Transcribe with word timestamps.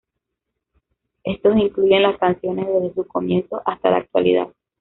Estos 1.23 1.55
incluyen 1.59 2.01
las 2.01 2.17
canciones 2.17 2.65
desde 2.65 2.91
sus 2.95 3.05
comienzos 3.05 3.61
hasta 3.65 3.91
la 3.91 3.97
actualidad. 3.97 4.49